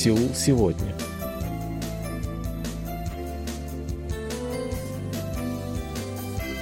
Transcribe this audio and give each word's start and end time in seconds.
Сеул 0.00 0.30
сегодня. 0.34 0.94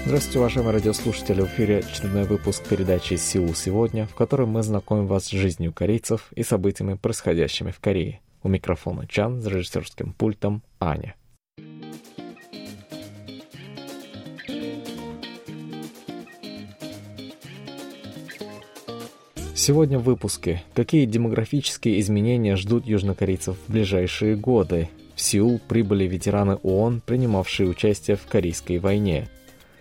Здравствуйте, 0.04 0.38
уважаемые 0.40 0.74
радиослушатели! 0.74 1.42
В 1.42 1.46
эфире 1.46 1.78
очередной 1.78 2.24
выпуск 2.24 2.66
передачи 2.68 3.14
«Сеул 3.14 3.54
сегодня», 3.54 4.08
в 4.08 4.16
котором 4.16 4.48
мы 4.48 4.64
знакомим 4.64 5.06
вас 5.06 5.26
с 5.26 5.30
жизнью 5.30 5.72
корейцев 5.72 6.32
и 6.34 6.42
событиями, 6.42 6.94
происходящими 6.94 7.70
в 7.70 7.78
Корее. 7.78 8.20
У 8.42 8.48
микрофона 8.48 9.06
Чан, 9.06 9.40
с 9.40 9.46
режиссерским 9.46 10.14
пультом 10.14 10.64
Аня. 10.80 11.14
Сегодня 19.58 19.98
в 19.98 20.04
выпуске. 20.04 20.62
Какие 20.72 21.04
демографические 21.04 21.98
изменения 21.98 22.54
ждут 22.54 22.86
южнокорейцев 22.86 23.56
в 23.56 23.72
ближайшие 23.72 24.36
годы? 24.36 24.88
В 25.16 25.20
Сеул 25.20 25.58
прибыли 25.58 26.04
ветераны 26.04 26.60
ООН, 26.62 27.02
принимавшие 27.04 27.68
участие 27.68 28.16
в 28.16 28.24
Корейской 28.26 28.78
войне. 28.78 29.28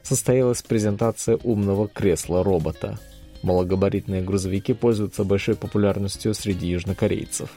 Состоялась 0.01 0.63
презентация 0.63 1.37
умного 1.43 1.87
кресла-робота. 1.87 2.97
Малогабаритные 3.43 4.23
грузовики 4.23 4.73
пользуются 4.73 5.23
большой 5.23 5.53
популярностью 5.53 6.33
среди 6.33 6.69
южнокорейцев. 6.69 7.51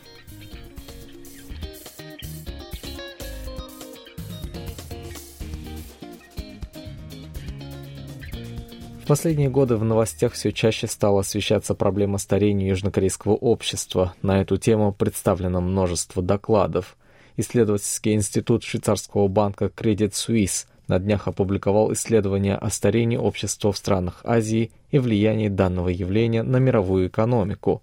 Последние 9.10 9.48
годы 9.48 9.74
в 9.74 9.82
новостях 9.82 10.34
все 10.34 10.52
чаще 10.52 10.86
стала 10.86 11.22
освещаться 11.22 11.74
проблема 11.74 12.16
старения 12.18 12.68
южнокорейского 12.68 13.32
общества. 13.32 14.14
На 14.22 14.40
эту 14.40 14.56
тему 14.56 14.92
представлено 14.92 15.60
множество 15.60 16.22
докладов. 16.22 16.96
Исследовательский 17.36 18.14
институт 18.14 18.62
швейцарского 18.62 19.26
банка 19.26 19.64
Credit 19.64 20.12
Suisse 20.12 20.66
на 20.86 21.00
днях 21.00 21.26
опубликовал 21.26 21.92
исследование 21.92 22.54
о 22.54 22.70
старении 22.70 23.16
общества 23.16 23.72
в 23.72 23.76
странах 23.76 24.20
Азии 24.22 24.70
и 24.92 25.00
влиянии 25.00 25.48
данного 25.48 25.88
явления 25.88 26.44
на 26.44 26.58
мировую 26.58 27.08
экономику. 27.08 27.82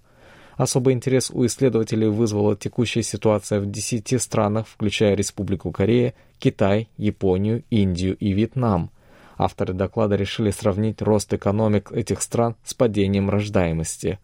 Особый 0.55 0.93
интерес 0.93 1.29
у 1.29 1.45
исследователей 1.45 2.07
вызвала 2.07 2.55
текущая 2.55 3.03
ситуация 3.03 3.59
в 3.59 3.69
10 3.69 4.21
странах, 4.21 4.65
включая 4.65 5.13
Республику 5.13 5.73
Корея, 5.73 6.13
Китай, 6.39 6.87
Японию, 6.95 7.65
Индию 7.69 8.15
и 8.15 8.31
Вьетнам– 8.31 8.91
Авторы 9.37 9.73
доклада 9.73 10.15
решили 10.15 10.49
сравнить 10.49 11.01
рост 11.01 11.31
экономик 11.31 11.91
этих 11.91 12.21
стран 12.21 12.55
с 12.63 12.73
падением 12.73 13.29
рождаемости. 13.29 14.19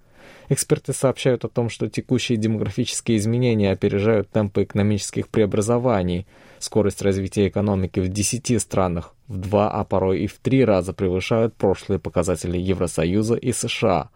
Эксперты 0.49 0.91
сообщают 0.93 1.45
о 1.45 1.49
том, 1.49 1.69
что 1.69 1.87
текущие 1.87 2.37
демографические 2.37 3.17
изменения 3.17 3.71
опережают 3.71 4.29
темпы 4.29 4.63
экономических 4.63 5.29
преобразований. 5.29 6.25
Скорость 6.59 7.01
развития 7.01 7.47
экономики 7.47 7.99
в 7.99 8.07
10 8.07 8.61
странах 8.61 9.13
в 9.27 9.37
два, 9.37 9.69
а 9.69 9.83
порой 9.83 10.21
и 10.21 10.27
в 10.27 10.37
три 10.39 10.65
раза 10.65 10.93
превышают 10.93 11.53
прошлые 11.55 11.99
показатели 11.99 12.57
Евросоюза 12.57 13.35
и 13.35 13.51
США. 13.51 14.09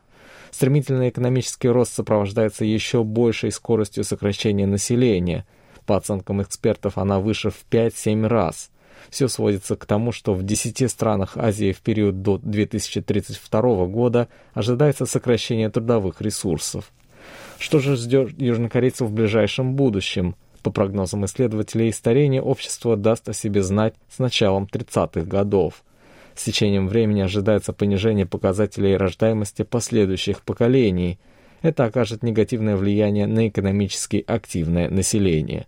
Стремительный 0.52 1.10
экономический 1.10 1.70
рост 1.70 1.94
сопровождается 1.94 2.66
еще 2.66 3.04
большей 3.04 3.52
скоростью 3.52 4.04
сокращения 4.04 4.66
населения. 4.66 5.46
По 5.86 5.98
оценкам 5.98 6.42
экспертов, 6.42 6.98
она 6.98 7.20
выше 7.20 7.52
в 7.52 7.66
5-7 7.70 8.28
раз– 8.28 8.72
все 9.10 9.28
сводится 9.28 9.76
к 9.76 9.86
тому, 9.86 10.12
что 10.12 10.34
в 10.34 10.44
10 10.44 10.90
странах 10.90 11.38
Азии 11.38 11.72
в 11.72 11.82
период 11.82 12.22
до 12.22 12.38
2032 12.38 13.86
года 13.88 14.28
ожидается 14.54 15.06
сокращение 15.06 15.70
трудовых 15.70 16.22
ресурсов. 16.22 16.92
Что 17.60 17.80
же 17.80 17.96
ждет 17.96 18.40
южнокорейцев 18.40 19.08
в 19.08 19.14
ближайшем 19.14 19.76
будущем? 19.76 20.36
По 20.64 20.72
прогнозам 20.72 21.26
исследователей, 21.26 21.94
старение 21.94 22.42
общества 22.42 22.98
даст 22.98 23.30
о 23.30 23.34
себе 23.34 23.64
знать 23.64 23.94
с 24.10 24.20
началом 24.20 24.68
30-х 24.72 25.22
годов. 25.22 25.84
С 26.36 26.44
течением 26.44 26.88
времени 26.88 27.22
ожидается 27.22 27.74
понижение 27.74 28.26
показателей 28.26 28.96
рождаемости 28.96 29.64
последующих 29.64 30.42
поколений. 30.44 31.20
Это 31.62 31.86
окажет 31.86 32.22
негативное 32.22 32.76
влияние 32.76 33.26
на 33.26 33.48
экономически 33.48 34.24
активное 34.28 34.90
население. 34.90 35.66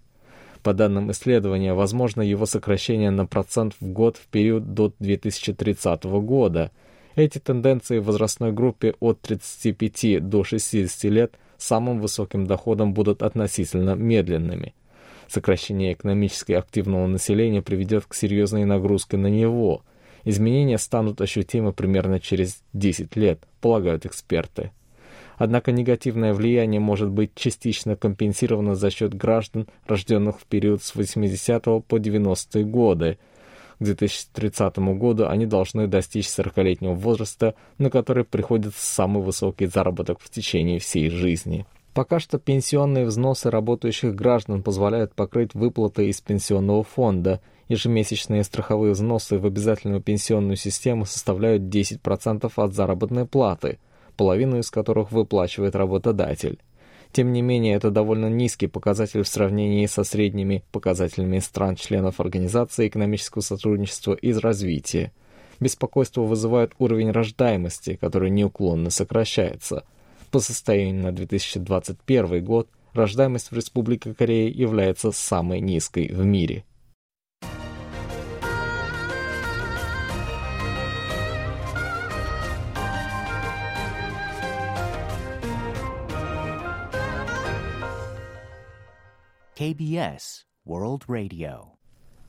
По 0.64 0.74
данным 0.74 1.10
исследования, 1.12 1.74
возможно 1.74 2.22
его 2.22 2.46
сокращение 2.46 3.12
на 3.12 3.26
процент 3.26 3.76
в 3.80 3.88
год 3.88 4.18
в 4.18 4.28
период 4.28 4.74
до 4.74 4.94
2030 5.00 6.04
года. 6.04 6.72
Эти 7.16 7.40
тенденции 7.40 8.00
в 8.00 8.06
возрастной 8.06 8.52
группе 8.52 8.96
от 9.00 9.22
35 9.22 10.28
до 10.28 10.44
60 10.44 11.04
лет 11.06 11.34
самым 11.58 12.02
высоким 12.02 12.46
доходом 12.46 12.94
будут 12.94 13.24
относительно 13.24 13.96
медленными. 13.96 14.74
Сокращение 15.28 15.94
экономически 15.94 16.54
активного 16.54 17.08
населения 17.08 17.62
приведет 17.62 18.06
к 18.06 18.14
серьезной 18.14 18.66
нагрузке 18.66 19.16
на 19.16 19.28
него. 19.28 19.84
Изменения 20.26 20.78
станут 20.78 21.22
ощутимы 21.22 21.72
примерно 21.72 22.20
через 22.20 22.62
10 22.74 23.16
лет, 23.16 23.40
полагают 23.62 24.06
эксперты. 24.06 24.72
Однако 25.40 25.72
негативное 25.72 26.34
влияние 26.34 26.82
может 26.82 27.10
быть 27.10 27.34
частично 27.34 27.96
компенсировано 27.96 28.76
за 28.76 28.92
счет 28.92 29.14
граждан, 29.14 29.68
рожденных 29.88 30.42
в 30.42 30.46
период 30.46 30.84
с 30.84 30.94
80 30.94 31.64
по 31.88 31.98
90 31.98 32.64
годы. 32.66 33.18
К 33.80 33.86
2030 33.86 34.78
году 35.00 35.28
они 35.28 35.46
должны 35.46 35.88
достичь 35.88 36.28
40-летнего 36.28 36.94
возраста, 36.94 37.56
на 37.78 37.90
который 37.90 38.26
приходится 38.26 38.86
самый 38.86 39.24
высокий 39.24 39.68
заработок 39.68 40.20
в 40.20 40.30
течение 40.30 40.80
всей 40.80 41.10
жизни. 41.10 41.66
Пока 41.94 42.20
что 42.20 42.38
пенсионные 42.38 43.06
взносы 43.06 43.50
работающих 43.50 44.14
граждан 44.14 44.62
позволяют 44.62 45.16
покрыть 45.16 45.54
выплаты 45.54 46.10
из 46.10 46.20
пенсионного 46.20 46.84
фонда. 46.84 47.42
Ежемесячные 47.70 48.44
страховые 48.44 48.92
взносы 48.92 49.38
в 49.38 49.46
обязательную 49.46 50.02
пенсионную 50.02 50.58
систему 50.58 51.06
составляют 51.06 51.64
10% 51.64 52.52
от 52.54 52.74
заработной 52.74 53.26
платы– 53.26 53.80
половину 54.20 54.60
из 54.60 54.70
которых 54.70 55.14
выплачивает 55.14 55.78
работодатель. 55.78 56.60
Тем 57.14 57.32
не 57.32 57.42
менее, 57.42 57.76
это 57.76 57.90
довольно 57.90 58.26
низкий 58.26 58.68
показатель 58.68 59.24
в 59.24 59.30
сравнении 59.30 59.86
со 59.86 60.04
средними 60.04 60.62
показателями 60.74 61.40
стран-членов 61.40 62.20
Организации 62.20 62.90
экономического 62.90 63.42
сотрудничества 63.42 64.16
и 64.16 64.34
развития. 64.34 65.14
Беспокойство 65.62 66.24
вызывает 66.24 66.74
уровень 66.80 67.12
рождаемости, 67.12 67.96
который 67.96 68.30
неуклонно 68.30 68.90
сокращается. 68.90 69.86
По 70.32 70.42
состоянию 70.42 71.02
на 71.02 71.14
2021 71.14 72.44
год 72.44 72.68
рождаемость 72.92 73.52
в 73.52 73.56
Республике 73.56 74.14
Корея 74.14 74.50
является 74.50 75.14
самой 75.14 75.62
низкой 75.62 76.10
в 76.10 76.26
мире. 76.26 76.66
KBS 89.60 90.46
World 90.66 91.02
Radio. 91.10 91.66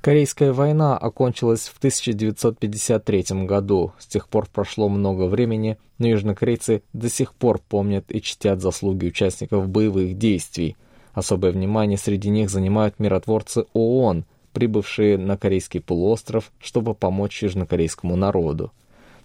Корейская 0.00 0.50
война 0.50 0.98
окончилась 0.98 1.68
в 1.68 1.78
1953 1.78 3.46
году. 3.46 3.92
С 4.00 4.08
тех 4.08 4.28
пор 4.28 4.48
прошло 4.52 4.88
много 4.88 5.26
времени, 5.26 5.78
но 5.98 6.08
южнокорейцы 6.08 6.82
до 6.92 7.08
сих 7.08 7.34
пор 7.34 7.60
помнят 7.60 8.04
и 8.08 8.20
чтят 8.20 8.60
заслуги 8.60 9.06
участников 9.06 9.68
боевых 9.68 10.18
действий. 10.18 10.76
Особое 11.12 11.52
внимание 11.52 11.98
среди 11.98 12.30
них 12.30 12.50
занимают 12.50 12.98
миротворцы 12.98 13.64
ООН, 13.74 14.24
прибывшие 14.52 15.16
на 15.16 15.36
Корейский 15.36 15.80
полуостров, 15.80 16.50
чтобы 16.58 16.94
помочь 16.94 17.44
южнокорейскому 17.44 18.16
народу. 18.16 18.72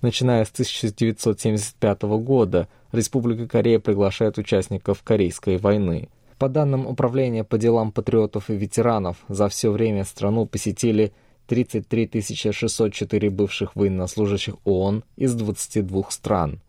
Начиная 0.01 0.45
с 0.45 0.51
1975 0.51 2.03
года 2.03 2.67
Республика 2.91 3.47
Корея 3.47 3.79
приглашает 3.79 4.37
участников 4.37 5.01
Корейской 5.01 5.57
войны. 5.57 6.07
По 6.37 6.49
данным 6.49 6.85
Управления 6.85 7.45
по 7.45 7.57
делам 7.57 7.93
патриотов 7.93 8.49
и 8.49 8.55
ветеранов, 8.55 9.17
за 9.29 9.47
все 9.47 9.71
время 9.71 10.03
страну 10.03 10.45
посетили 10.45 11.13
33 11.47 12.21
604 12.51 13.29
бывших 13.29 13.75
военнослужащих 13.75 14.55
ООН 14.65 15.05
из 15.15 15.33
22 15.33 16.03
стран. 16.09 16.59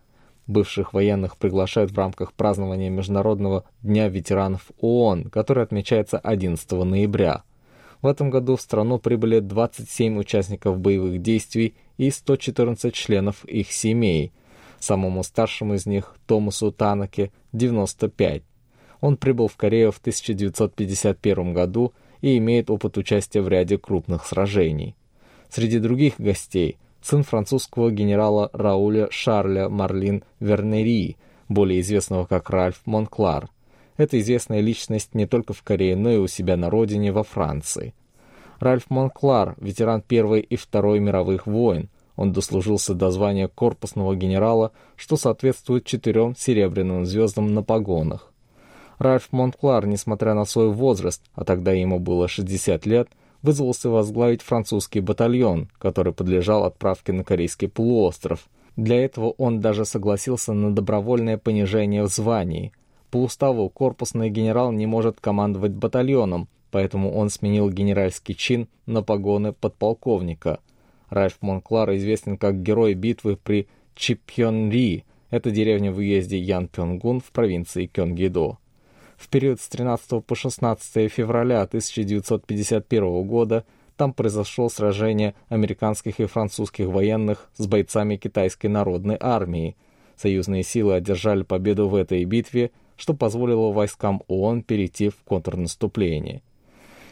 Бывших 0.47 0.93
военных 0.93 1.37
приглашают 1.37 1.91
в 1.91 1.99
рамках 1.99 2.33
празднования 2.33 2.91
Международного 2.91 3.65
дня 3.83 4.09
ветеранов 4.09 4.71
ООН, 4.81 5.31
который 5.31 5.65
отмечается 5.65 6.19
11 6.19 6.71
ноября. 6.71 7.43
В 8.03 8.07
этом 8.07 8.31
году 8.31 8.55
в 8.55 8.61
страну 8.61 9.01
прибыли 9.01 9.41
27 9.41 10.17
участников 10.17 10.79
боевых 10.79 11.21
действий 11.21 11.75
и 11.97 12.13
114 12.13 12.95
членов 12.95 13.45
их 13.47 13.73
семей. 13.73 14.33
Самому 14.79 15.25
старшему 15.25 15.75
из 15.75 15.87
них, 15.87 16.15
Томасу 16.27 16.71
Танаке, 16.71 17.33
95. 17.53 18.45
Он 19.07 19.17
прибыл 19.17 19.47
в 19.47 19.57
Корею 19.57 19.93
в 19.93 19.99
1951 19.99 21.55
году 21.55 21.93
и 22.23 22.39
имеет 22.39 22.71
опыт 22.71 22.99
участия 22.99 23.41
в 23.41 23.47
ряде 23.47 23.79
крупных 23.79 24.27
сражений. 24.27 24.97
Среди 25.49 25.79
других 25.79 26.15
гостей 26.19 26.77
сын 27.03 27.23
французского 27.23 27.93
генерала 27.93 28.51
Рауля 28.53 29.07
Шарля 29.13 29.69
Марлин 29.69 30.25
Вернери, 30.41 31.19
более 31.49 31.83
известного 31.83 32.27
как 32.27 32.51
Ральф 32.51 32.83
Монклар. 32.85 33.49
Это 33.97 34.19
известная 34.19 34.59
личность 34.59 35.15
не 35.15 35.27
только 35.27 35.53
в 35.53 35.63
Корее, 35.63 35.95
но 35.95 36.11
и 36.11 36.17
у 36.17 36.27
себя 36.27 36.57
на 36.57 36.69
родине, 36.69 37.13
во 37.13 37.23
Франции. 37.23 37.95
Ральф 38.59 38.91
Монклар, 38.91 39.55
ветеран 39.61 40.03
Первой 40.03 40.41
и 40.41 40.57
Второй 40.57 40.99
мировых 40.99 41.47
войн. 41.47 41.91
Он 42.17 42.33
дослужился 42.33 42.93
до 42.93 43.13
звания 43.13 43.47
корпусного 43.47 44.17
генерала, 44.17 44.73
что 44.97 45.17
соответствует 45.17 45.85
четырем 45.85 46.35
серебряным 46.35 47.07
звездам 47.07 47.55
на 47.55 47.63
погонах. 47.63 48.33
Ральф 48.99 49.29
Монклар, 49.31 49.87
несмотря 49.87 50.35
на 50.35 50.45
свой 50.45 50.71
возраст, 50.71 51.23
а 51.35 51.45
тогда 51.45 51.73
ему 51.73 51.99
было 51.99 52.29
60 52.29 52.87
лет, 52.87 53.09
вызвался 53.43 53.91
возглавить 53.91 54.43
французский 54.43 55.01
батальон, 55.01 55.69
который 55.79 56.13
подлежал 56.13 56.65
отправке 56.65 57.13
на 57.13 57.23
Корейский 57.23 57.69
полуостров. 57.69 58.49
Для 58.77 59.05
этого 59.05 59.31
он 59.39 59.61
даже 59.61 59.85
согласился 59.85 60.53
на 60.53 60.75
добровольное 60.75 61.39
понижение 61.39 62.03
в 62.03 62.09
звании. 62.09 62.73
По 63.11 63.19
уставу 63.23 63.69
корпусный 63.69 64.31
генерал 64.31 64.73
не 64.73 64.87
может 64.87 65.21
командовать 65.21 65.73
батальоном, 65.73 66.49
поэтому 66.71 67.15
он 67.15 67.31
сменил 67.31 67.71
генеральский 67.71 68.35
чин 68.35 68.69
на 68.87 69.03
погоны 69.03 69.53
подполковника. 69.53 70.59
Ральф 71.09 71.39
Монклар 71.41 71.95
известен 71.95 72.37
как 72.37 72.63
герой 72.63 72.95
битвы 72.95 73.37
при 73.37 73.69
Чипьонри, 73.95 75.05
это 75.31 75.51
деревня 75.51 75.93
в 75.93 75.99
уезде 75.99 76.39
Ян-Пёнгун 76.39 77.21
в 77.21 77.33
провинции 77.33 77.87
Кёнгидо. 77.87 78.59
В 79.17 79.29
период 79.29 79.61
с 79.61 79.69
13 79.69 80.25
по 80.25 80.35
16 80.35 81.11
февраля 81.11 81.63
1951 81.63 83.23
года 83.25 83.65
там 83.97 84.13
произошло 84.13 84.69
сражение 84.69 85.35
американских 85.49 86.21
и 86.21 86.27
французских 86.27 86.87
военных 86.89 87.49
с 87.57 87.67
бойцами 87.67 88.17
китайской 88.17 88.67
народной 88.67 89.17
армии. 89.19 89.77
Союзные 90.17 90.63
силы 90.63 90.95
одержали 90.95 91.43
победу 91.43 91.89
в 91.89 91.95
этой 91.95 92.25
битве, 92.25 92.71
что 92.97 93.15
позволило 93.15 93.73
войскам 93.73 94.23
ООН 94.29 94.63
перейти 94.63 95.09
в 95.09 95.17
контрнаступление. 95.25 96.43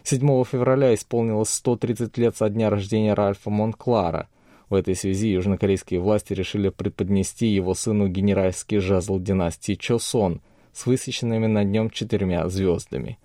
7 0.02 0.44
февраля 0.44 0.94
исполнилось 0.94 1.48
130 1.50 2.16
лет 2.18 2.36
со 2.36 2.50
дня 2.50 2.68
рождения 2.68 3.14
Ральфа 3.14 3.48
Монклара. 3.48 4.28
В 4.68 4.74
этой 4.74 4.94
связи 4.94 5.30
южнокорейские 5.30 6.00
власти 6.00 6.34
решили 6.34 6.68
преподнести 6.68 7.46
его 7.46 7.74
сыну 7.74 8.08
генеральский 8.08 8.78
жезл 8.78 9.18
династии 9.18 9.74
Чосон 9.74 10.42
с 10.74 10.86
высеченными 10.86 11.46
над 11.46 11.68
нем 11.68 11.90
четырьмя 11.90 12.48
звездами. 12.48 13.18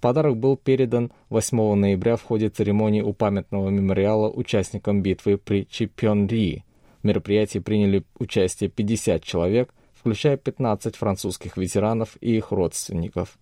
Подарок 0.00 0.36
был 0.36 0.56
передан 0.56 1.12
8 1.28 1.74
ноября 1.74 2.16
в 2.16 2.22
ходе 2.22 2.48
церемонии 2.48 3.02
у 3.02 3.12
памятного 3.12 3.68
мемориала 3.68 4.30
участникам 4.30 5.02
битвы 5.02 5.36
при 5.36 5.66
Чипьонри. 5.68 6.64
В 7.02 7.06
мероприятии 7.06 7.58
приняли 7.58 8.04
участие 8.18 8.70
50 8.70 9.22
человек, 9.22 9.74
включая 9.92 10.36
15 10.36 10.96
французских 10.96 11.56
ветеранов 11.56 12.16
и 12.20 12.36
их 12.36 12.52
родственников. 12.52 13.38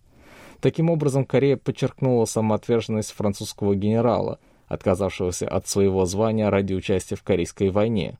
Таким 0.59 0.89
образом, 0.89 1.25
Корея 1.25 1.55
подчеркнула 1.55 2.25
самоотверженность 2.25 3.11
французского 3.11 3.75
генерала, 3.75 4.39
отказавшегося 4.67 5.47
от 5.47 5.67
своего 5.67 6.05
звания 6.05 6.49
ради 6.49 6.73
участия 6.73 7.15
в 7.15 7.23
Корейской 7.23 7.69
войне. 7.69 8.17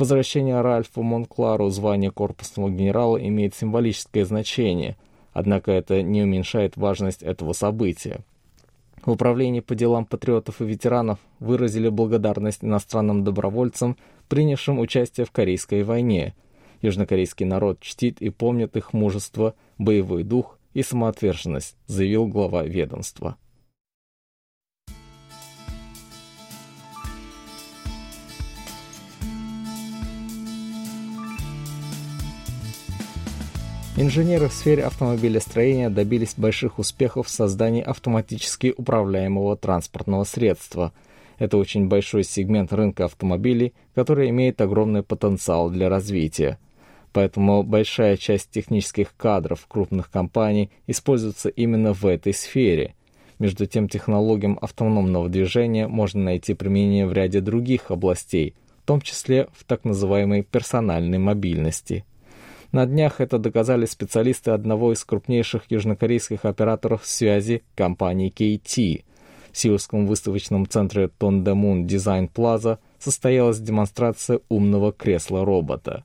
Возвращение 0.00 0.58
Ральфу 0.62 1.02
Монклару 1.02 1.68
звания 1.68 2.10
корпусного 2.10 2.70
генерала 2.70 3.18
имеет 3.18 3.54
символическое 3.54 4.24
значение, 4.24 4.96
однако 5.34 5.72
это 5.72 6.00
не 6.00 6.22
уменьшает 6.22 6.78
важность 6.78 7.22
этого 7.22 7.52
события. 7.52 8.20
В 9.04 9.10
Управлении 9.10 9.60
по 9.60 9.74
делам 9.74 10.06
патриотов 10.06 10.62
и 10.62 10.64
ветеранов 10.64 11.18
выразили 11.38 11.90
благодарность 11.90 12.64
иностранным 12.64 13.24
добровольцам, 13.24 13.98
принявшим 14.30 14.78
участие 14.78 15.26
в 15.26 15.32
Корейской 15.32 15.82
войне. 15.82 16.34
Южнокорейский 16.80 17.44
народ 17.44 17.80
чтит 17.80 18.22
и 18.22 18.30
помнит 18.30 18.78
их 18.78 18.94
мужество, 18.94 19.54
боевой 19.76 20.22
дух 20.22 20.58
и 20.72 20.82
самоотверженность, 20.82 21.76
заявил 21.86 22.26
глава 22.26 22.62
ведомства. 22.62 23.36
Инженеры 34.02 34.48
в 34.48 34.54
сфере 34.54 34.84
автомобилестроения 34.84 35.90
добились 35.90 36.32
больших 36.34 36.78
успехов 36.78 37.26
в 37.26 37.30
создании 37.30 37.82
автоматически 37.82 38.72
управляемого 38.74 39.58
транспортного 39.58 40.24
средства. 40.24 40.94
Это 41.38 41.58
очень 41.58 41.86
большой 41.86 42.24
сегмент 42.24 42.72
рынка 42.72 43.04
автомобилей, 43.04 43.74
который 43.94 44.30
имеет 44.30 44.58
огромный 44.62 45.02
потенциал 45.02 45.68
для 45.68 45.90
развития. 45.90 46.58
Поэтому 47.12 47.62
большая 47.62 48.16
часть 48.16 48.50
технических 48.50 49.14
кадров 49.18 49.66
крупных 49.68 50.10
компаний 50.10 50.70
используется 50.86 51.50
именно 51.50 51.92
в 51.92 52.06
этой 52.06 52.32
сфере. 52.32 52.94
Между 53.38 53.66
тем, 53.66 53.86
технологиям 53.86 54.58
автономного 54.62 55.28
движения 55.28 55.88
можно 55.88 56.22
найти 56.22 56.54
применение 56.54 57.06
в 57.06 57.12
ряде 57.12 57.42
других 57.42 57.90
областей, 57.90 58.54
в 58.82 58.86
том 58.86 59.02
числе 59.02 59.48
в 59.52 59.64
так 59.64 59.84
называемой 59.84 60.42
персональной 60.42 61.18
мобильности. 61.18 62.06
На 62.72 62.86
днях 62.86 63.20
это 63.20 63.38
доказали 63.38 63.84
специалисты 63.84 64.52
одного 64.52 64.92
из 64.92 65.04
крупнейших 65.04 65.64
южнокорейских 65.70 66.44
операторов 66.44 67.04
связи 67.04 67.64
компании 67.74 68.32
KT. 68.32 69.04
В 69.50 69.58
Сеульском 69.58 70.06
выставочном 70.06 70.68
центре 70.68 71.08
Тондемун 71.08 71.88
Дизайн 71.88 72.28
Плаза 72.28 72.78
состоялась 73.00 73.58
демонстрация 73.58 74.40
умного 74.48 74.92
кресла-робота. 74.92 76.04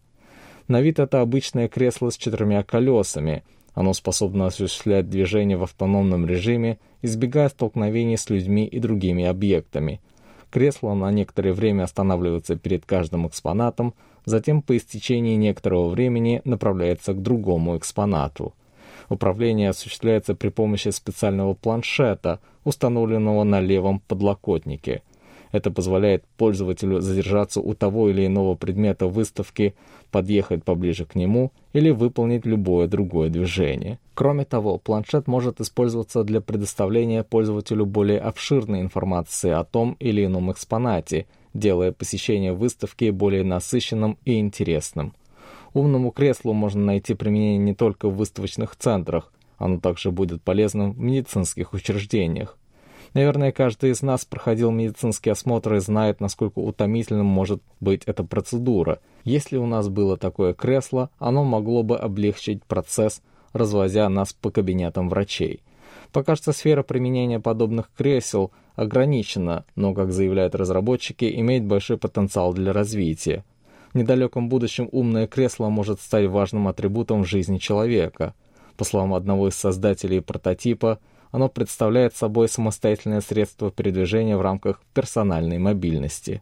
На 0.67 0.81
вид 0.81 0.97
это 0.97 1.21
обычное 1.21 1.67
кресло 1.67 2.09
с 2.09 2.17
четырьмя 2.17 2.63
колесами. 2.63 3.43
Оно 3.75 3.93
способно 3.93 4.47
осуществлять 4.47 5.07
движение 5.07 5.57
в 5.57 5.63
автономном 5.63 6.25
режиме, 6.25 6.79
избегая 7.03 7.49
столкновений 7.49 8.17
с 8.17 8.31
людьми 8.31 8.65
и 8.65 8.79
другими 8.79 9.25
объектами. 9.25 10.01
Кресло 10.49 10.95
на 10.95 11.11
некоторое 11.11 11.53
время 11.53 11.83
останавливается 11.83 12.55
перед 12.55 12.85
каждым 12.85 13.27
экспонатом, 13.27 13.93
затем 14.25 14.61
по 14.61 14.75
истечении 14.75 15.35
некоторого 15.35 15.89
времени 15.89 16.41
направляется 16.43 17.13
к 17.13 17.21
другому 17.21 17.77
экспонату. 17.77 18.53
Управление 19.09 19.69
осуществляется 19.69 20.35
при 20.35 20.49
помощи 20.49 20.89
специального 20.89 21.53
планшета, 21.53 22.39
установленного 22.63 23.43
на 23.43 23.61
левом 23.61 23.99
подлокотнике– 23.99 25.01
это 25.55 25.71
позволяет 25.71 26.25
пользователю 26.35 26.99
задержаться 26.99 27.61
у 27.61 27.73
того 27.75 28.09
или 28.09 28.25
иного 28.25 28.55
предмета 28.55 29.07
выставки, 29.07 29.73
подъехать 30.11 30.65
поближе 30.65 31.05
к 31.05 31.15
нему 31.15 31.53
или 31.71 31.91
выполнить 31.91 32.45
любое 32.45 32.87
другое 32.87 33.29
движение. 33.29 33.97
Кроме 34.15 34.43
того, 34.43 34.77
планшет 34.77 35.27
может 35.27 35.61
использоваться 35.61 36.25
для 36.25 36.41
предоставления 36.41 37.23
пользователю 37.23 37.85
более 37.85 38.19
обширной 38.19 38.81
информации 38.81 39.51
о 39.51 39.63
том 39.63 39.95
или 39.99 40.25
ином 40.25 40.51
экспонате, 40.51 41.25
делая 41.55 41.91
посещение 41.91 42.53
выставки 42.53 43.09
более 43.09 43.43
насыщенным 43.43 44.19
и 44.25 44.39
интересным. 44.39 45.13
Умному 45.73 46.11
креслу 46.11 46.53
можно 46.53 46.83
найти 46.85 47.15
применение 47.15 47.57
не 47.57 47.73
только 47.73 48.07
в 48.07 48.15
выставочных 48.15 48.75
центрах, 48.75 49.31
оно 49.57 49.79
также 49.79 50.11
будет 50.11 50.43
полезным 50.43 50.91
в 50.91 50.99
медицинских 50.99 51.73
учреждениях. 51.73 52.57
Наверное, 53.13 53.53
каждый 53.53 53.91
из 53.91 54.01
нас 54.01 54.25
проходил 54.25 54.71
медицинский 54.71 55.29
осмотр 55.29 55.75
и 55.75 55.79
знает, 55.79 56.19
насколько 56.19 56.59
утомительным 56.59 57.25
может 57.25 57.61
быть 57.79 58.03
эта 58.05 58.25
процедура. 58.25 58.99
Если 59.23 59.55
у 59.55 59.65
нас 59.65 59.87
было 59.87 60.17
такое 60.17 60.53
кресло, 60.53 61.09
оно 61.17 61.45
могло 61.45 61.81
бы 61.81 61.97
облегчить 61.97 62.63
процесс, 62.65 63.21
развозя 63.53 64.09
нас 64.09 64.33
по 64.33 64.51
кабинетам 64.51 65.07
врачей. 65.07 65.61
Пока 66.11 66.35
что 66.35 66.51
сфера 66.51 66.83
применения 66.83 67.39
подобных 67.39 67.89
кресел 67.97 68.51
ограничена, 68.75 69.65
но, 69.75 69.93
как 69.93 70.11
заявляют 70.11 70.55
разработчики, 70.55 71.39
имеет 71.39 71.65
большой 71.65 71.97
потенциал 71.97 72.53
для 72.53 72.73
развития. 72.73 73.43
В 73.93 73.97
недалеком 73.97 74.49
будущем 74.49 74.89
умное 74.91 75.27
кресло 75.27 75.69
может 75.69 76.01
стать 76.01 76.27
важным 76.27 76.67
атрибутом 76.67 77.23
в 77.23 77.27
жизни 77.27 77.57
человека. 77.57 78.33
По 78.77 78.83
словам 78.83 79.13
одного 79.13 79.47
из 79.47 79.55
создателей 79.55 80.19
прототипа, 80.19 80.99
оно 81.31 81.49
представляет 81.49 82.15
собой 82.15 82.49
самостоятельное 82.49 83.21
средство 83.21 83.71
передвижения 83.71 84.37
в 84.37 84.41
рамках 84.41 84.81
персональной 84.93 85.57
мобильности. 85.57 86.41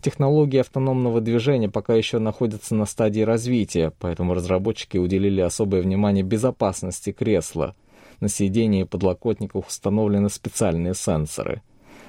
Технологии 0.00 0.58
автономного 0.58 1.20
движения 1.20 1.68
пока 1.68 1.94
еще 1.94 2.18
находятся 2.18 2.74
на 2.74 2.84
стадии 2.84 3.22
развития, 3.22 3.90
поэтому 3.98 4.34
разработчики 4.34 4.98
уделили 4.98 5.40
особое 5.40 5.82
внимание 5.82 6.22
безопасности 6.22 7.10
кресла. 7.10 7.74
На 8.20 8.28
сиденье 8.28 8.82
и 8.82 8.86
подлокотниках 8.86 9.66
установлены 9.66 10.28
специальные 10.28 10.94
сенсоры. 10.94 11.62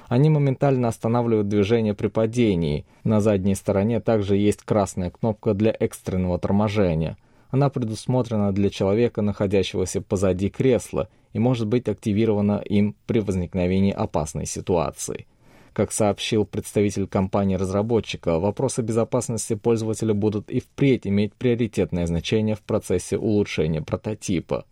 Они 0.08 0.30
моментально 0.30 0.88
останавливают 0.88 1.48
движение 1.48 1.94
при 1.94 2.08
падении. 2.08 2.86
На 3.04 3.22
задней 3.22 3.56
стороне 3.56 4.00
также 4.00 4.38
есть 4.38 4.62
красная 4.62 5.10
кнопка 5.10 5.54
для 5.54 5.76
экстренного 5.80 6.38
торможения. 6.38 7.18
Она 7.50 7.70
предусмотрена 7.70 8.52
для 8.52 8.70
человека, 8.70 9.22
находящегося 9.22 10.02
позади 10.02 10.50
кресла, 10.50 11.10
и 11.34 11.40
может 11.40 11.68
быть 11.68 11.88
активирована 11.88 12.62
им 12.66 12.96
при 13.08 13.20
возникновении 13.20 13.92
опасной 13.92 14.46
ситуации. 14.46 15.26
Как 15.74 15.92
сообщил 15.92 16.46
представитель 16.46 17.08
компании-разработчика, 17.08 18.40
вопросы 18.40 18.82
безопасности 18.82 19.56
пользователя 19.56 20.14
будут 20.14 20.50
и 20.50 20.62
впредь 20.62 21.06
иметь 21.06 21.34
приоритетное 21.34 22.08
значение 22.08 22.56
в 22.56 22.62
процессе 22.62 23.18
улучшения 23.18 23.82
прототипа. 23.82 24.66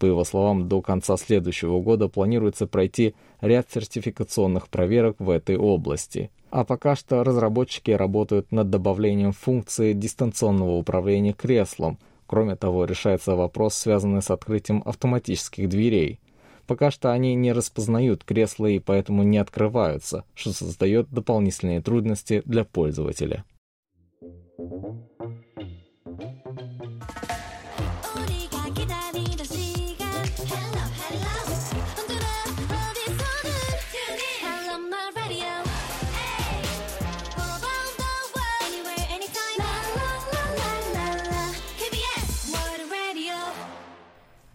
По 0.00 0.06
его 0.06 0.24
словам, 0.24 0.66
до 0.66 0.80
конца 0.80 1.18
следующего 1.18 1.78
года 1.82 2.08
планируется 2.08 2.66
пройти 2.66 3.14
ряд 3.42 3.66
сертификационных 3.70 4.68
проверок 4.68 5.16
в 5.18 5.28
этой 5.28 5.58
области. 5.58 6.30
А 6.50 6.64
пока 6.64 6.96
что 6.96 7.22
разработчики 7.22 7.90
работают 7.90 8.50
над 8.50 8.70
добавлением 8.70 9.32
функции 9.32 9.92
дистанционного 9.92 10.78
управления 10.78 11.34
креслом. 11.34 11.98
Кроме 12.26 12.56
того, 12.56 12.86
решается 12.86 13.36
вопрос, 13.36 13.74
связанный 13.74 14.22
с 14.22 14.30
открытием 14.30 14.82
автоматических 14.86 15.68
дверей. 15.68 16.18
Пока 16.66 16.90
что 16.90 17.12
они 17.12 17.34
не 17.34 17.52
распознают 17.52 18.24
кресла 18.24 18.66
и 18.66 18.78
поэтому 18.78 19.22
не 19.22 19.36
открываются, 19.36 20.24
что 20.34 20.54
создает 20.54 21.10
дополнительные 21.10 21.82
трудности 21.82 22.40
для 22.46 22.64
пользователя. 22.64 23.44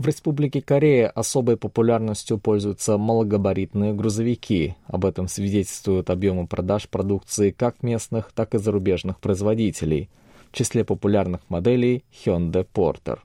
В 0.05 0.07
Республике 0.07 0.61
Корея 0.61 1.09
особой 1.09 1.57
популярностью 1.57 2.37
пользуются 2.37 2.95
малогабаритные 2.95 3.91
грузовики. 3.91 4.75
Об 4.85 5.03
этом 5.03 5.27
свидетельствуют 5.27 6.11
объемы 6.11 6.45
продаж 6.45 6.87
продукции 6.87 7.49
как 7.49 7.81
местных, 7.81 8.31
так 8.31 8.53
и 8.53 8.59
зарубежных 8.59 9.19
производителей. 9.19 10.09
В 10.51 10.55
числе 10.55 10.83
популярных 10.85 11.41
моделей 11.49 12.03
Hyundai 12.23 12.67
Porter. 12.71 13.17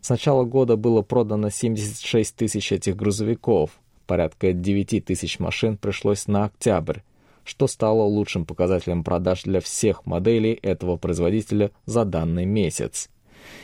С 0.00 0.08
начала 0.08 0.42
года 0.42 0.74
было 0.74 1.02
продано 1.02 1.48
76 1.48 2.34
тысяч 2.34 2.72
этих 2.72 2.96
грузовиков. 2.96 3.70
Порядка 4.08 4.52
9 4.52 5.04
тысяч 5.04 5.38
машин 5.38 5.76
пришлось 5.76 6.26
на 6.26 6.46
октябрь, 6.46 7.02
что 7.44 7.68
стало 7.68 8.02
лучшим 8.02 8.46
показателем 8.46 9.04
продаж 9.04 9.44
для 9.44 9.60
всех 9.60 10.04
моделей 10.06 10.58
этого 10.60 10.96
производителя 10.96 11.70
за 11.84 12.04
данный 12.04 12.46
месяц. 12.46 13.10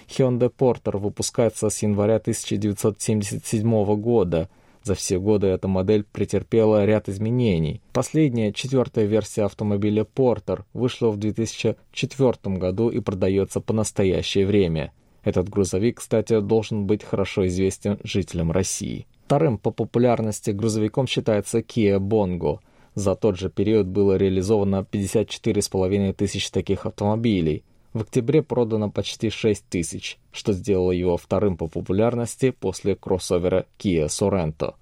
Hyundai 0.08 0.52
Porter 0.56 0.98
выпускается 0.98 1.70
с 1.70 1.82
января 1.82 2.16
1977 2.16 3.96
года. 3.96 4.48
За 4.82 4.94
все 4.94 5.18
годы 5.18 5.46
эта 5.46 5.68
модель 5.68 6.04
претерпела 6.04 6.84
ряд 6.84 7.08
изменений. 7.08 7.80
Последняя, 7.92 8.52
четвертая 8.52 9.04
версия 9.04 9.44
автомобиля 9.44 10.04
Porter 10.04 10.62
вышла 10.74 11.10
в 11.10 11.18
2004 11.18 12.56
году 12.56 12.88
и 12.88 13.00
продается 13.00 13.60
по 13.60 13.72
настоящее 13.72 14.46
время. 14.46 14.92
Этот 15.22 15.48
грузовик, 15.48 15.98
кстати, 15.98 16.40
должен 16.40 16.86
быть 16.86 17.04
хорошо 17.04 17.46
известен 17.46 17.98
жителям 18.02 18.50
России. 18.50 19.06
Вторым 19.26 19.56
по 19.56 19.70
популярности 19.70 20.50
грузовиком 20.50 21.06
считается 21.06 21.60
Kia 21.60 21.98
Bongo. 21.98 22.58
За 22.94 23.14
тот 23.14 23.38
же 23.38 23.48
период 23.48 23.86
было 23.86 24.16
реализовано 24.16 24.84
54,5 24.90 26.12
тысяч 26.12 26.50
таких 26.50 26.84
автомобилей. 26.86 27.62
В 27.92 28.00
октябре 28.00 28.42
продано 28.42 28.90
почти 28.90 29.28
6 29.28 29.66
тысяч, 29.68 30.18
что 30.30 30.54
сделало 30.54 30.92
его 30.92 31.18
вторым 31.18 31.58
по 31.58 31.66
популярности 31.66 32.50
после 32.50 32.96
кроссовера 32.96 33.66
Kia 33.78 34.06
Sorento. 34.06 34.75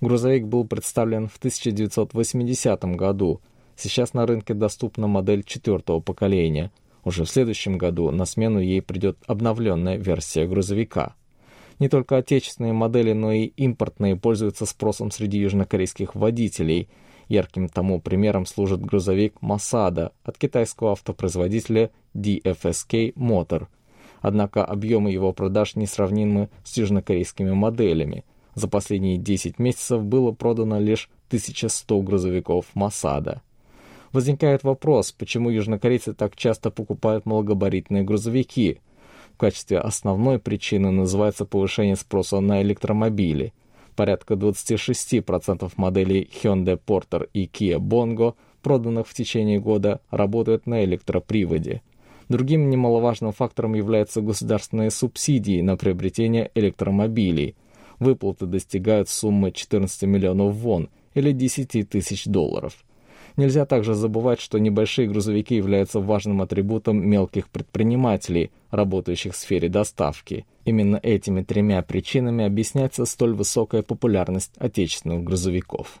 Грузовик 0.00 0.46
был 0.46 0.66
представлен 0.66 1.28
в 1.28 1.36
1980 1.36 2.84
году. 2.96 3.40
Сейчас 3.76 4.14
на 4.14 4.26
рынке 4.26 4.54
доступна 4.54 5.06
модель 5.06 5.44
четвертого 5.44 6.00
поколения. 6.00 6.72
Уже 7.04 7.24
в 7.24 7.30
следующем 7.30 7.78
году 7.78 8.10
на 8.10 8.24
смену 8.24 8.58
ей 8.58 8.82
придет 8.82 9.16
обновленная 9.26 9.96
версия 9.96 10.46
грузовика. 10.48 11.14
Не 11.78 11.88
только 11.88 12.16
отечественные 12.16 12.72
модели, 12.72 13.12
но 13.12 13.30
и 13.30 13.44
импортные 13.44 14.16
пользуются 14.16 14.66
спросом 14.66 15.12
среди 15.12 15.38
южнокорейских 15.38 16.16
водителей– 16.16 16.88
Ярким 17.30 17.68
тому 17.68 18.00
примером 18.00 18.44
служит 18.44 18.80
грузовик 18.80 19.34
Masada 19.40 20.10
от 20.24 20.36
китайского 20.36 20.90
автопроизводителя 20.90 21.90
DFSK 22.12 23.14
Motor. 23.14 23.68
Однако 24.20 24.64
объемы 24.64 25.12
его 25.12 25.32
продаж 25.32 25.76
несравнимы 25.76 26.50
с 26.64 26.76
южнокорейскими 26.76 27.52
моделями. 27.52 28.24
За 28.56 28.66
последние 28.66 29.16
10 29.16 29.60
месяцев 29.60 30.02
было 30.02 30.32
продано 30.32 30.80
лишь 30.80 31.08
1100 31.28 32.00
грузовиков 32.02 32.66
Masada. 32.74 33.38
Возникает 34.12 34.64
вопрос, 34.64 35.12
почему 35.12 35.50
южнокорейцы 35.50 36.14
так 36.14 36.34
часто 36.34 36.72
покупают 36.72 37.26
малогабаритные 37.26 38.02
грузовики. 38.02 38.80
В 39.34 39.36
качестве 39.36 39.78
основной 39.78 40.40
причины 40.40 40.90
называется 40.90 41.44
повышение 41.44 41.94
спроса 41.94 42.40
на 42.40 42.60
электромобили– 42.60 43.52
порядка 44.00 44.32
26% 44.32 45.72
моделей 45.76 46.26
Hyundai 46.42 46.80
Porter 46.82 47.28
и 47.34 47.44
Kia 47.44 47.76
Bongo, 47.76 48.34
проданных 48.62 49.06
в 49.06 49.12
течение 49.12 49.60
года, 49.60 50.00
работают 50.10 50.66
на 50.66 50.82
электроприводе. 50.84 51.82
Другим 52.30 52.70
немаловажным 52.70 53.32
фактором 53.32 53.74
являются 53.74 54.22
государственные 54.22 54.90
субсидии 54.90 55.60
на 55.60 55.76
приобретение 55.76 56.50
электромобилей. 56.54 57.56
Выплаты 57.98 58.46
достигают 58.46 59.10
суммы 59.10 59.52
14 59.52 60.04
миллионов 60.04 60.54
вон 60.54 60.88
или 61.12 61.32
10 61.32 61.86
тысяч 61.86 62.24
долларов. 62.24 62.82
Нельзя 63.36 63.66
также 63.66 63.94
забывать, 63.94 64.40
что 64.40 64.58
небольшие 64.58 65.08
грузовики 65.08 65.56
являются 65.56 66.00
важным 66.00 66.42
атрибутом 66.42 67.06
мелких 67.06 67.48
предпринимателей, 67.48 68.50
работающих 68.70 69.34
в 69.34 69.36
сфере 69.36 69.68
доставки. 69.68 70.46
Именно 70.64 71.00
этими 71.02 71.42
тремя 71.42 71.82
причинами 71.82 72.44
объясняется 72.44 73.04
столь 73.04 73.34
высокая 73.34 73.82
популярность 73.82 74.52
отечественных 74.58 75.24
грузовиков. 75.24 76.00